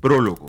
[0.00, 0.48] Prólogo.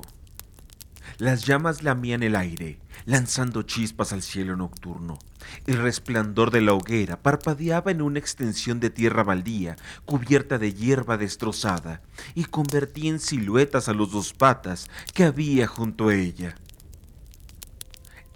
[1.17, 5.19] Las llamas lamían el aire, lanzando chispas al cielo nocturno.
[5.67, 9.75] El resplandor de la hoguera parpadeaba en una extensión de tierra baldía,
[10.05, 12.01] cubierta de hierba destrozada,
[12.33, 16.55] y convertía en siluetas a los dos patas que había junto a ella.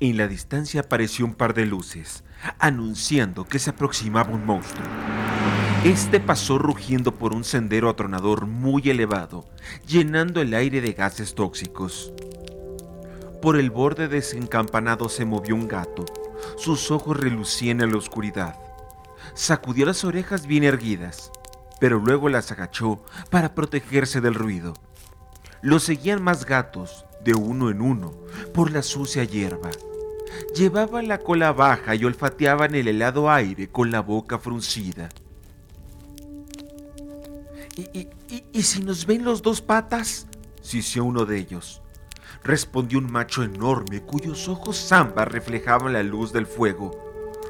[0.02, 2.26] En la distancia apareció un par de luces,
[2.60, 5.15] anunciando que se aproximaba un monstruo.
[5.86, 9.46] Este pasó rugiendo por un sendero atronador muy elevado,
[9.86, 12.12] llenando el aire de gases tóxicos.
[13.40, 16.04] Por el borde desencampanado se movió un gato.
[16.58, 18.58] Sus ojos relucían en la oscuridad.
[19.36, 21.32] Sacudió las orejas bien erguidas,
[21.80, 24.74] pero luego las agachó para protegerse del ruido.
[25.62, 28.12] Lo seguían más gatos, de uno en uno,
[28.56, 29.70] por la sucia hierba.
[30.56, 35.10] Llevaba la cola baja y olfateaban el helado aire con la boca fruncida.
[37.76, 40.28] ¿Y, si nos ven los dos patas?
[40.62, 41.82] sisió uno de ellos.
[42.44, 46.92] Respondió un macho enorme cuyos ojos zamba reflejaban la luz del fuego.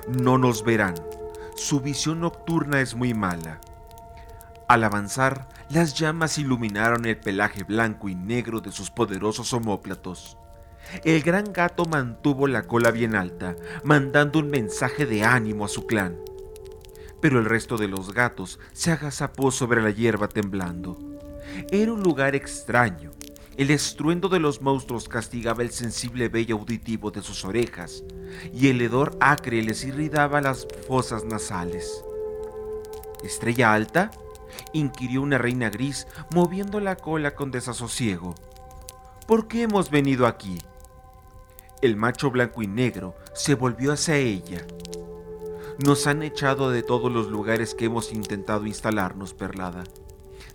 [0.08, 0.96] No nos verán.
[1.56, 3.62] Su visión nocturna es muy mala.
[4.68, 10.38] Al avanzar, las llamas iluminaron el pelaje blanco y negro de sus poderosos homóplatos.
[11.04, 15.86] El gran gato mantuvo la cola bien alta, mandando un mensaje de ánimo a su
[15.86, 16.18] clan
[17.26, 21.00] pero el resto de los gatos se agazapó sobre la hierba temblando.
[21.72, 23.10] Era un lugar extraño.
[23.58, 28.04] El estruendo de los monstruos castigaba el sensible vello auditivo de sus orejas,
[28.54, 32.06] y el hedor acre les irritaba las fosas nasales.
[33.24, 34.12] ¿Estrella alta?
[34.72, 38.36] inquirió una reina gris, moviendo la cola con desasosiego.
[39.26, 40.60] ¿Por qué hemos venido aquí?
[41.82, 44.64] El macho blanco y negro se volvió hacia ella.
[45.78, 49.84] Nos han echado de todos los lugares que hemos intentado instalarnos, Perlada.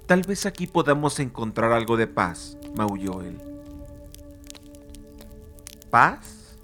[0.07, 3.39] Tal vez aquí podamos encontrar algo de paz, maulló él.
[5.91, 6.57] ¿Paz?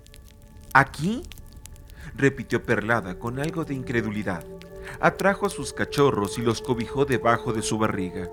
[0.73, 1.23] ¿Aquí?
[2.17, 4.45] repitió Perlada con algo de incredulidad.
[5.00, 8.28] Atrajo a sus cachorros y los cobijó debajo de su barriga.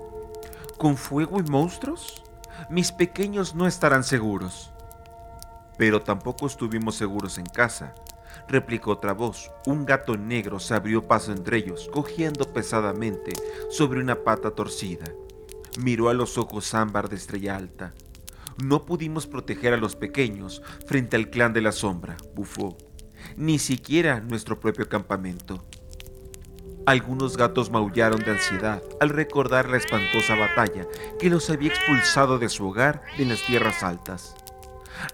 [0.78, 2.22] ¿Con fuego y monstruos?
[2.70, 4.70] Mis pequeños no estarán seguros.
[5.76, 7.94] Pero tampoco estuvimos seguros en casa,
[8.48, 9.50] replicó otra voz.
[9.66, 13.32] Un gato negro se abrió paso entre ellos, cogiendo pesadamente
[13.70, 15.06] sobre una pata torcida.
[15.78, 17.94] Miró a los ojos ámbar de estrella alta.
[18.62, 22.76] No pudimos proteger a los pequeños frente al clan de la sombra, bufó.
[23.36, 25.64] Ni siquiera nuestro propio campamento.
[26.86, 30.86] Algunos gatos maullaron de ansiedad al recordar la espantosa batalla
[31.18, 34.36] que los había expulsado de su hogar en las tierras altas.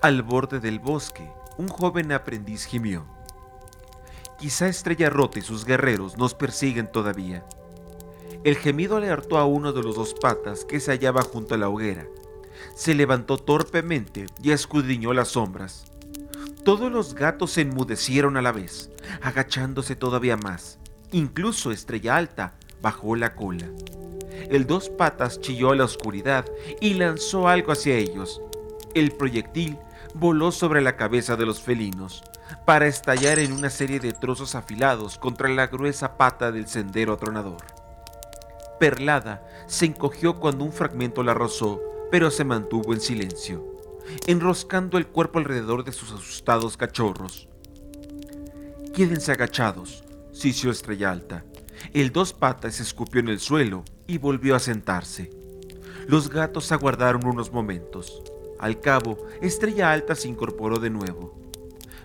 [0.02, 3.04] Al borde del bosque, un joven aprendiz gimió.
[4.38, 7.44] Quizá Estrella Rota y sus guerreros nos persiguen todavía.
[8.42, 11.68] El gemido alertó a uno de los dos patas que se hallaba junto a la
[11.68, 12.06] hoguera.
[12.74, 15.84] Se levantó torpemente y escudriñó las sombras.
[16.64, 18.90] Todos los gatos se enmudecieron a la vez,
[19.20, 20.78] agachándose todavía más.
[21.12, 23.66] Incluso Estrella Alta bajó la cola.
[24.48, 26.46] El dos patas chilló a la oscuridad
[26.80, 28.40] y lanzó algo hacia ellos.
[28.94, 29.78] El proyectil
[30.14, 32.22] voló sobre la cabeza de los felinos,
[32.64, 37.64] para estallar en una serie de trozos afilados contra la gruesa pata del sendero atronador.
[38.78, 41.80] Perlada se encogió cuando un fragmento la rozó,
[42.10, 43.64] pero se mantuvo en silencio,
[44.26, 47.48] enroscando el cuerpo alrededor de sus asustados cachorros.
[48.94, 51.44] Quédense agachados, sisió Estrella Alta.
[51.92, 55.30] El dos patas escupió en el suelo y volvió a sentarse.
[56.06, 58.22] Los gatos aguardaron unos momentos.
[58.60, 61.34] Al cabo, Estrella Alta se incorporó de nuevo.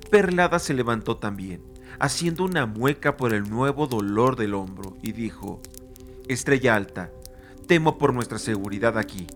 [0.10, 1.62] Perlada se levantó también,
[2.00, 5.62] haciendo una mueca por el nuevo dolor del hombro, y dijo,
[6.30, 7.12] Estrella Alta,
[7.68, 9.28] temo por nuestra seguridad aquí.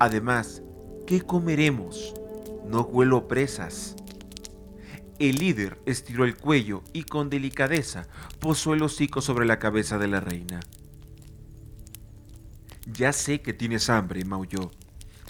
[0.00, 0.62] Además,
[1.06, 2.12] ¿qué comeremos?
[2.66, 3.94] No huelo presas.
[5.20, 8.08] El líder estiró el cuello y con delicadeza
[8.40, 10.58] posó el hocico sobre la cabeza de la reina.
[12.92, 14.72] Ya sé que tienes hambre, maulló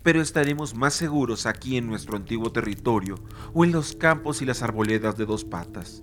[0.04, 3.16] pero estaremos más seguros aquí en nuestro antiguo territorio
[3.54, 5.98] o en los campos y las arboledas de dos patas.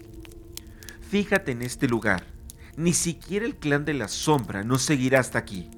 [1.09, 2.25] Fíjate en este lugar,
[2.75, 5.69] ni siquiera el clan de la sombra nos seguirá hasta aquí.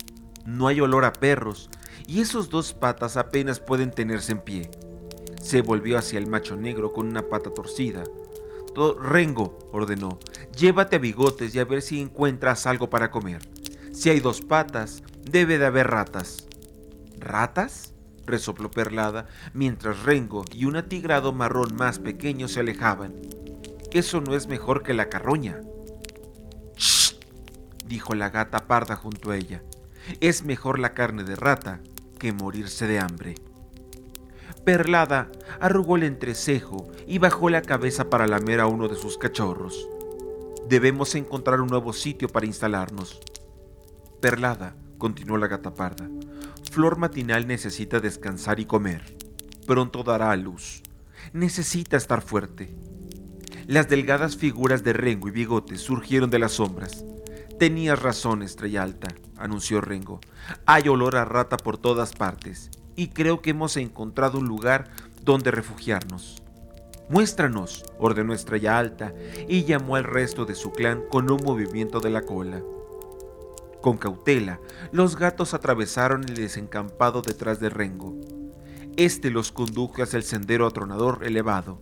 [0.46, 1.70] No hay olor a perros
[2.08, 4.72] y esos dos patas apenas pueden tenerse en pie.
[5.42, 8.06] Se volvió hacia el macho negro con una pata torcida.
[9.02, 10.18] Rengo, ordenó,
[10.58, 13.42] llévate a bigotes y a ver si encuentras algo para comer.
[13.92, 16.48] Si hay dos patas, debe de haber ratas.
[17.20, 17.93] ¿Ratas?
[18.26, 23.14] Resopló Perlada, mientras Rengo y un atigrado marrón más pequeño se alejaban.
[23.92, 25.62] Eso no es mejor que la carroña.
[26.76, 27.16] ¡Shh!
[27.86, 29.64] dijo la gata parda junto a ella.
[30.20, 31.82] Es mejor la carne de rata
[32.20, 33.36] que morirse de hambre.
[34.66, 35.30] Perlada
[35.60, 39.88] arrugó el entrecejo y bajó la cabeza para lamer a uno de sus cachorros.
[40.70, 43.20] Debemos encontrar un nuevo sitio para instalarnos.
[44.22, 46.10] Perlada, continuó la gata parda,
[46.74, 49.16] Flor matinal necesita descansar y comer.
[49.68, 50.82] Pronto dará a luz.
[51.32, 52.74] Necesita estar fuerte.
[53.68, 57.06] Las delgadas figuras de Rengo y Bigote surgieron de las sombras.
[57.60, 60.20] Tenías razón, estrella alta, anunció Rengo.
[60.66, 64.90] Hay olor a rata por todas partes, y creo que hemos encontrado un lugar
[65.22, 66.42] donde refugiarnos.
[67.08, 69.14] Muéstranos, ordenó Estrella Alta,
[69.48, 72.64] y llamó al resto de su clan con un movimiento de la cola.
[73.84, 74.62] Con cautela,
[74.94, 78.16] los gatos atravesaron el desencampado detrás de Rengo.
[78.96, 81.82] Este los condujo hacia el sendero atronador elevado.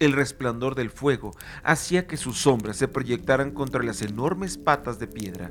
[0.00, 1.30] El resplandor del fuego
[1.62, 5.48] hacía que sus sombras se proyectaran contra las enormes patas de piedra.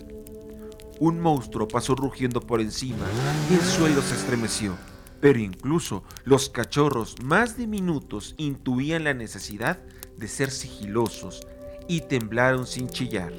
[0.99, 3.05] Un monstruo pasó rugiendo por encima
[3.49, 4.75] y el suelo se estremeció.
[5.21, 9.79] Pero incluso los cachorros más diminutos intuían la necesidad
[10.17, 11.47] de ser sigilosos
[11.87, 13.31] y temblaron sin chillar.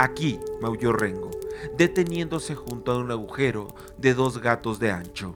[0.00, 1.28] Aquí, maulló Rengo,
[1.76, 5.34] deteniéndose junto a un agujero de dos gatos de ancho.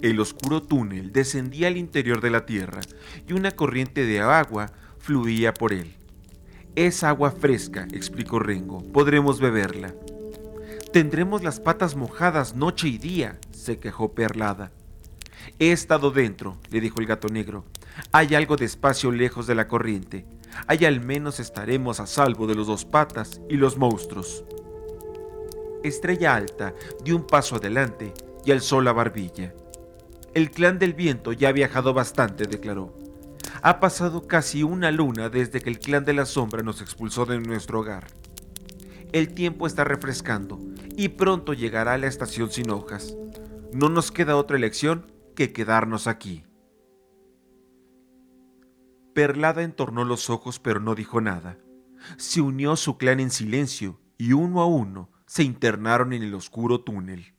[0.00, 2.80] El oscuro túnel descendía al interior de la tierra
[3.26, 5.94] y una corriente de agua fluía por él.
[6.74, 8.82] Es agua fresca, explicó Rengo.
[8.94, 9.92] Podremos beberla.
[10.90, 14.72] Tendremos las patas mojadas noche y día, se quejó Perlada.
[15.58, 17.66] He estado dentro, le dijo el gato negro.
[18.10, 20.24] Hay algo de espacio lejos de la corriente.
[20.66, 24.44] Ahí al menos estaremos a salvo de los dos patas y los monstruos.
[25.84, 26.74] Estrella Alta
[27.04, 28.12] dio un paso adelante
[28.44, 29.54] y alzó la barbilla.
[30.34, 32.94] El clan del viento ya ha viajado bastante, declaró.
[33.62, 37.40] Ha pasado casi una luna desde que el clan de la sombra nos expulsó de
[37.40, 38.06] nuestro hogar.
[39.12, 40.60] El tiempo está refrescando
[40.96, 43.16] y pronto llegará la estación sin hojas.
[43.72, 46.44] No nos queda otra elección que quedarnos aquí.
[49.18, 51.58] Perlada entornó los ojos pero no dijo nada.
[52.18, 56.82] Se unió su clan en silencio y uno a uno se internaron en el oscuro
[56.82, 57.34] túnel.